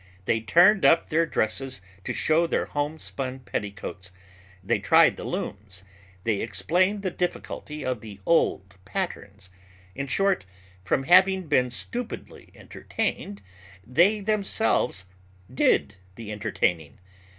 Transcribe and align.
They 0.25 0.39
turned 0.39 0.83
up 0.83 1.09
their 1.09 1.27
dresses 1.27 1.79
to 2.05 2.11
show 2.11 2.47
their 2.47 2.65
homespun 2.65 3.41
petticoats; 3.41 4.09
they 4.63 4.79
tried 4.79 5.15
the 5.15 5.23
looms; 5.23 5.83
they 6.23 6.41
explained 6.41 7.03
the 7.03 7.11
difficulty 7.11 7.85
of 7.85 8.01
the 8.01 8.19
old 8.25 8.83
patterns; 8.83 9.51
in 9.93 10.07
short, 10.07 10.43
from 10.83 11.03
having 11.03 11.45
been 11.45 11.69
stupidly 11.69 12.49
entertained, 12.55 13.43
they 13.85 14.21
themselves 14.21 15.05
did 15.53 15.97
the 16.15 16.31
entertaining. 16.31 16.97